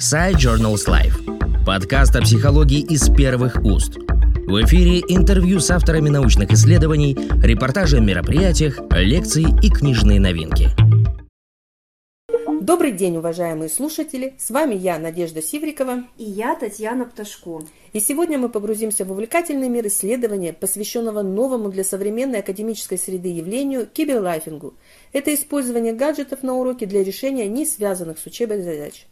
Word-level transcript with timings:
Side 0.00 0.36
Journals 0.36 0.88
Life. 0.88 1.66
Подкаст 1.66 2.16
о 2.16 2.22
психологии 2.22 2.80
из 2.80 3.14
первых 3.14 3.62
уст. 3.62 3.98
В 3.98 4.64
эфире 4.64 5.00
интервью 5.00 5.60
с 5.60 5.70
авторами 5.70 6.08
научных 6.08 6.50
исследований, 6.52 7.14
репортажи 7.42 7.98
о 7.98 8.00
мероприятиях, 8.00 8.80
лекции 8.92 9.44
и 9.62 9.68
книжные 9.68 10.18
новинки. 10.18 10.70
Добрый 12.62 12.92
день, 12.92 13.18
уважаемые 13.18 13.68
слушатели! 13.68 14.32
С 14.38 14.48
вами 14.48 14.74
я, 14.74 14.98
Надежда 14.98 15.42
Сиврикова. 15.42 16.04
И 16.16 16.24
я, 16.24 16.54
Татьяна 16.54 17.04
Пташко. 17.04 17.60
И 17.92 18.00
сегодня 18.00 18.38
мы 18.38 18.48
погрузимся 18.48 19.04
в 19.04 19.12
увлекательный 19.12 19.68
мир 19.68 19.86
исследования, 19.88 20.54
посвященного 20.54 21.20
новому 21.20 21.68
для 21.68 21.84
современной 21.84 22.38
академической 22.38 22.96
среды 22.96 23.28
явлению– 23.28 23.86
киберлайфингу. 23.92 24.72
Это 25.12 25.34
использование 25.34 25.92
гаджетов 25.92 26.42
на 26.42 26.54
уроке 26.54 26.86
для 26.86 27.04
решения 27.04 27.46
не 27.48 27.66
связанных 27.66 28.18
с 28.18 28.24
учебой 28.24 28.62
задач. 28.62 29.06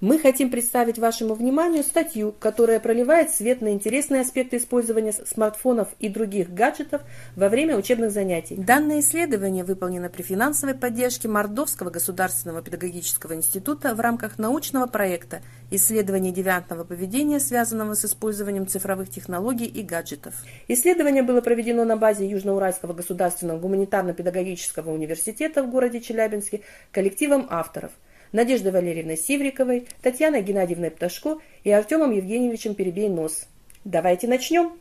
Мы 0.00 0.18
хотим 0.18 0.50
представить 0.50 0.98
вашему 0.98 1.34
вниманию 1.34 1.82
статью, 1.82 2.32
которая 2.32 2.80
проливает 2.80 3.32
свет 3.32 3.60
на 3.60 3.74
интересные 3.74 4.22
аспекты 4.22 4.56
использования 4.56 5.12
смартфонов 5.12 5.88
и 5.98 6.08
других 6.08 6.54
гаджетов 6.54 7.02
во 7.36 7.50
время 7.50 7.76
учебных 7.76 8.10
занятий. 8.10 8.56
Данное 8.56 9.00
исследование 9.00 9.62
выполнено 9.62 10.08
при 10.08 10.22
финансовой 10.22 10.74
поддержке 10.74 11.28
Мордовского 11.28 11.90
государственного 11.90 12.62
педагогического 12.62 13.34
института 13.34 13.94
в 13.94 14.00
рамках 14.00 14.38
научного 14.38 14.86
проекта 14.86 15.42
«Исследование 15.70 16.32
девиантного 16.32 16.84
поведения, 16.84 17.38
связанного 17.38 17.92
с 17.92 18.06
использованием 18.06 18.66
цифровых 18.66 19.10
технологий 19.10 19.66
и 19.66 19.82
гаджетов». 19.82 20.32
Исследование 20.68 21.22
было 21.22 21.42
проведено 21.42 21.84
на 21.84 21.98
базе 21.98 22.26
Южноуральского 22.26 22.94
государственного 22.94 23.58
гуманитарно-педагогического 23.58 24.92
университета 24.92 25.62
в 25.62 25.70
городе 25.70 26.00
Челябинске 26.00 26.62
коллективом 26.90 27.46
авторов– 27.50 27.90
Надеждой 28.32 28.70
Валерьевной 28.70 29.16
Сивриковой, 29.16 29.88
Татьяной 30.02 30.42
Геннадьевной 30.42 30.92
Пташко 30.92 31.38
и 31.64 31.70
Артемом 31.72 32.12
Евгеньевичем 32.12 32.74
Перебей-Нос. 32.74 33.48
Давайте 33.84 34.28
начнем. 34.28 34.78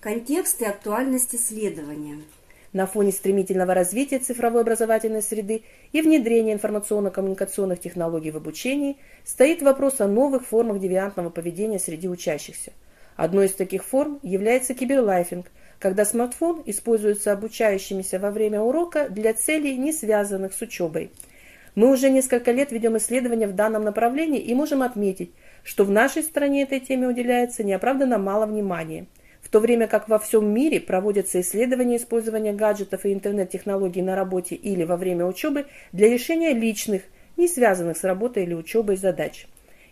Контекст 0.00 0.60
и 0.62 0.64
актуальность 0.64 1.32
исследования. 1.32 2.18
На 2.72 2.86
фоне 2.86 3.12
стремительного 3.12 3.72
развития 3.72 4.18
цифровой 4.18 4.62
образовательной 4.62 5.22
среды 5.22 5.62
и 5.92 6.02
внедрения 6.02 6.54
информационно-коммуникационных 6.54 7.80
технологий 7.80 8.32
в 8.32 8.36
обучении 8.36 8.96
стоит 9.24 9.62
вопрос 9.62 10.00
о 10.00 10.08
новых 10.08 10.46
формах 10.46 10.80
девиантного 10.80 11.30
поведения 11.30 11.78
среди 11.78 12.08
учащихся. 12.08 12.72
Одной 13.14 13.46
из 13.46 13.52
таких 13.52 13.84
форм 13.84 14.18
является 14.24 14.74
киберлайфинг, 14.74 15.46
когда 15.78 16.04
смартфон 16.04 16.64
используется 16.66 17.32
обучающимися 17.32 18.18
во 18.18 18.32
время 18.32 18.60
урока 18.60 19.08
для 19.08 19.34
целей, 19.34 19.76
не 19.76 19.92
связанных 19.92 20.52
с 20.52 20.62
учебой– 20.62 21.12
мы 21.74 21.90
уже 21.90 22.10
несколько 22.10 22.52
лет 22.52 22.72
ведем 22.72 22.96
исследования 22.96 23.46
в 23.46 23.54
данном 23.54 23.84
направлении 23.84 24.40
и 24.40 24.54
можем 24.54 24.82
отметить, 24.82 25.32
что 25.62 25.84
в 25.84 25.90
нашей 25.90 26.22
стране 26.22 26.62
этой 26.62 26.80
теме 26.80 27.06
уделяется 27.06 27.62
неоправданно 27.62 28.18
мало 28.18 28.46
внимания, 28.46 29.06
в 29.40 29.48
то 29.48 29.60
время 29.60 29.86
как 29.86 30.08
во 30.08 30.18
всем 30.18 30.52
мире 30.52 30.80
проводятся 30.80 31.40
исследования 31.40 31.96
использования 31.96 32.52
гаджетов 32.52 33.04
и 33.04 33.12
интернет-технологий 33.12 34.02
на 34.02 34.16
работе 34.16 34.54
или 34.54 34.84
во 34.84 34.96
время 34.96 35.26
учебы 35.26 35.66
для 35.92 36.08
решения 36.08 36.52
личных, 36.52 37.02
не 37.36 37.48
связанных 37.48 37.96
с 37.96 38.04
работой 38.04 38.44
или 38.44 38.54
учебой 38.54 38.96
задач. 38.96 39.46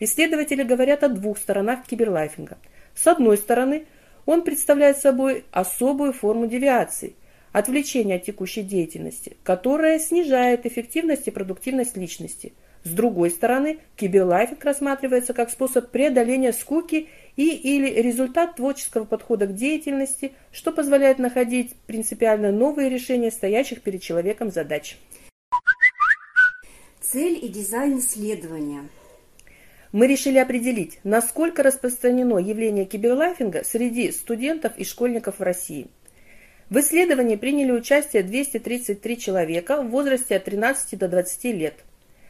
Исследователи 0.00 0.62
говорят 0.62 1.04
о 1.04 1.08
двух 1.08 1.38
сторонах 1.38 1.84
киберлайфинга. 1.86 2.58
С 2.94 3.06
одной 3.06 3.36
стороны, 3.36 3.86
он 4.26 4.42
представляет 4.42 4.98
собой 4.98 5.44
особую 5.50 6.12
форму 6.12 6.46
девиации– 6.46 7.14
отвлечение 7.54 8.16
от 8.16 8.24
текущей 8.24 8.62
деятельности, 8.62 9.36
которое 9.44 10.00
снижает 10.00 10.66
эффективность 10.66 11.28
и 11.28 11.30
продуктивность 11.30 11.96
личности. 11.96 12.52
С 12.82 12.90
другой 12.90 13.30
стороны, 13.30 13.78
киберлайфинг 13.94 14.62
рассматривается 14.64 15.34
как 15.34 15.50
способ 15.50 15.90
преодоления 15.90 16.52
скуки 16.52 17.08
и 17.36 17.50
или 17.50 17.88
результат 18.02 18.56
творческого 18.56 19.04
подхода 19.04 19.46
к 19.46 19.54
деятельности, 19.54 20.32
что 20.50 20.72
позволяет 20.72 21.20
находить 21.20 21.76
принципиально 21.86 22.50
новые 22.50 22.90
решения 22.90 23.30
стоящих 23.30 23.82
перед 23.82 24.02
человеком 24.02 24.50
задач. 24.50 24.98
Цель 27.00 27.38
и 27.40 27.46
дизайн 27.46 28.00
исследования. 28.00 28.88
Мы 29.92 30.08
решили 30.08 30.38
определить, 30.38 30.98
насколько 31.04 31.62
распространено 31.62 32.38
явление 32.38 32.84
киберлайфинга 32.84 33.62
среди 33.62 34.10
студентов 34.10 34.72
и 34.76 34.84
школьников 34.84 35.38
в 35.38 35.42
России– 35.42 35.86
в 36.70 36.78
исследовании 36.78 37.36
приняли 37.36 37.72
участие 37.72 38.22
233 38.22 39.18
человека 39.18 39.82
в 39.82 39.90
возрасте 39.90 40.36
от 40.36 40.44
13 40.44 40.98
до 40.98 41.08
20 41.08 41.44
лет. 41.44 41.74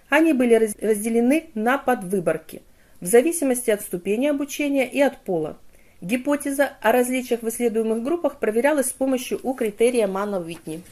Они 0.09 0.33
были 0.33 0.73
разделены 0.81 1.51
на 1.55 1.79
подвыборки 1.79 2.63
в 3.01 3.07
зависимости 3.07 3.71
от 3.71 3.83
ступени 3.83 4.27
обучения 4.27 4.89
и 4.89 5.01
от 5.01 5.19
пола. 5.19 5.59
Гипотеза 6.01 6.73
о 6.81 6.93
различиях 6.93 7.43
в 7.43 7.49
исследуемых 7.49 8.03
группах 8.03 8.39
проверялась 8.39 8.89
с 8.89 8.93
помощью 8.93 9.41
У 9.43 9.55
критерия 9.55 10.07
Мана-Уитни. 10.07 10.83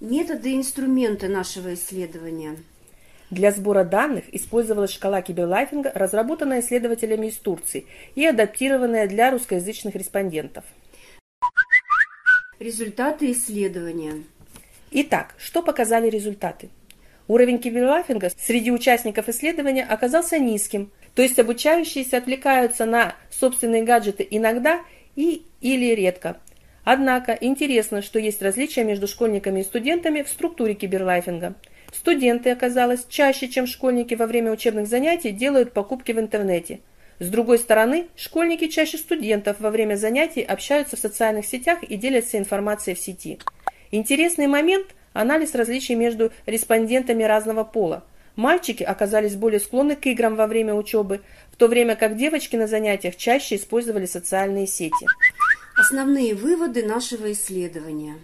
Методы 0.00 0.52
и 0.52 0.56
инструменты 0.56 1.28
нашего 1.28 1.74
исследования. 1.74 2.56
Для 3.30 3.50
сбора 3.52 3.84
данных 3.84 4.24
использовалась 4.32 4.92
шкала 4.92 5.22
киберлайфинга, 5.22 5.90
разработанная 5.94 6.60
исследователями 6.60 7.28
из 7.28 7.36
Турции 7.36 7.86
и 8.14 8.24
адаптированная 8.24 9.08
для 9.08 9.30
русскоязычных 9.30 9.94
респондентов. 9.94 10.64
Результаты 12.60 13.32
исследования. 13.32 14.22
Итак, 14.92 15.34
что 15.38 15.60
показали 15.60 16.08
результаты? 16.08 16.68
Уровень 17.26 17.58
киберлайфинга 17.58 18.30
среди 18.38 18.70
участников 18.70 19.28
исследования 19.28 19.82
оказался 19.82 20.38
низким, 20.38 20.92
то 21.16 21.22
есть 21.22 21.36
обучающиеся 21.40 22.18
отвлекаются 22.18 22.84
на 22.84 23.16
собственные 23.30 23.82
гаджеты 23.82 24.24
иногда 24.30 24.82
и 25.16 25.42
или 25.60 25.96
редко. 25.96 26.36
Однако 26.84 27.32
интересно, 27.32 28.02
что 28.02 28.20
есть 28.20 28.40
различия 28.40 28.84
между 28.84 29.08
школьниками 29.08 29.60
и 29.60 29.64
студентами 29.64 30.22
в 30.22 30.28
структуре 30.28 30.74
киберлайфинга. 30.74 31.54
Студенты, 31.92 32.50
оказалось, 32.50 33.04
чаще, 33.08 33.48
чем 33.48 33.66
школьники 33.66 34.14
во 34.14 34.26
время 34.26 34.52
учебных 34.52 34.86
занятий 34.86 35.32
делают 35.32 35.72
покупки 35.72 36.12
в 36.12 36.20
интернете– 36.20 36.80
с 37.24 37.28
другой 37.28 37.58
стороны, 37.58 38.08
школьники 38.16 38.68
чаще 38.68 38.98
студентов 38.98 39.56
во 39.58 39.70
время 39.70 39.96
занятий 39.96 40.42
общаются 40.42 40.96
в 40.96 41.00
социальных 41.00 41.46
сетях 41.46 41.82
и 41.82 41.96
делятся 41.96 42.36
информацией 42.36 42.94
в 42.94 43.00
сети. 43.00 43.38
Интересный 43.90 44.46
момент– 44.46 44.88
анализ 45.14 45.54
различий 45.54 45.94
между 45.94 46.32
респондентами 46.44 47.22
разного 47.22 47.64
пола. 47.64 48.04
Мальчики 48.36 48.82
оказались 48.82 49.36
более 49.36 49.60
склонны 49.60 49.96
к 49.96 50.04
играм 50.04 50.36
во 50.36 50.46
время 50.46 50.74
учебы, 50.74 51.22
в 51.50 51.56
то 51.56 51.66
время 51.66 51.96
как 51.96 52.18
девочки 52.18 52.56
на 52.56 52.66
занятиях 52.66 53.16
чаще 53.16 53.56
использовали 53.56 54.04
социальные 54.04 54.66
сети. 54.66 55.06
Основные 55.78 56.34
выводы 56.34 56.84
нашего 56.84 57.32
исследования. 57.32 58.16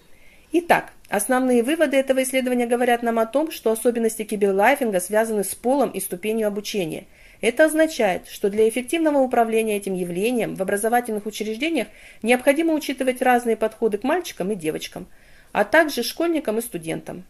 Итак, 0.52 0.92
основные 1.08 1.62
выводы 1.62 1.96
этого 1.96 2.22
исследования 2.22 2.66
говорят 2.66 3.02
нам 3.02 3.18
о 3.18 3.24
том, 3.24 3.50
что 3.50 3.72
особенности 3.72 4.24
киберлайфинга 4.24 5.00
связаны 5.00 5.42
с 5.42 5.54
полом 5.54 5.88
и 5.88 6.00
ступенью 6.00 6.48
обучения– 6.48 7.06
это 7.40 7.64
означает, 7.64 8.28
что 8.28 8.50
для 8.50 8.68
эффективного 8.68 9.18
управления 9.18 9.76
этим 9.76 9.94
явлением 9.94 10.54
в 10.54 10.62
образовательных 10.62 11.26
учреждениях 11.26 11.88
необходимо 12.22 12.74
учитывать 12.74 13.22
разные 13.22 13.56
подходы 13.56 13.98
к 13.98 14.04
мальчикам 14.04 14.52
и 14.52 14.56
девочкам, 14.56 15.06
а 15.52 15.64
также 15.64 16.02
школьникам 16.02 16.58
и 16.58 16.62
студентам. 16.62 17.24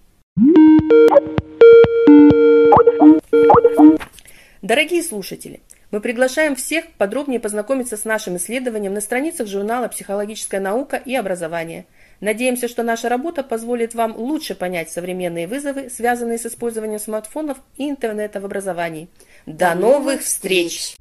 Дорогие 4.62 5.02
слушатели, 5.02 5.60
мы 5.90 6.00
приглашаем 6.00 6.54
всех 6.54 6.92
подробнее 6.92 7.40
познакомиться 7.40 7.96
с 7.96 8.04
нашим 8.04 8.36
исследованием 8.36 8.94
на 8.94 9.00
страницах 9.00 9.48
журнала 9.48 9.88
«Психологическая 9.88 10.60
наука 10.60 10.96
и 10.96 11.14
образование». 11.14 11.86
Надеемся, 12.20 12.68
что 12.68 12.82
наша 12.82 13.08
работа 13.08 13.42
позволит 13.42 13.94
вам 13.94 14.14
лучше 14.16 14.54
понять 14.54 14.90
современные 14.90 15.46
вызовы, 15.46 15.88
связанные 15.88 16.38
с 16.38 16.44
использованием 16.44 17.00
смартфонов 17.00 17.58
и 17.76 17.88
интернета 17.88 18.40
в 18.40 18.44
образовании– 18.44 19.08
до 19.46 19.74
новых 19.74 20.20
встреч! 20.20 20.96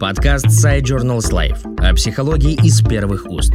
Подкаст 0.00 0.46
Side 0.46 0.82
Journals 0.82 1.30
Life 1.30 1.78
о 1.78 1.94
психологии 1.94 2.54
из 2.66 2.84
первых 2.84 3.26
уст. 3.26 3.52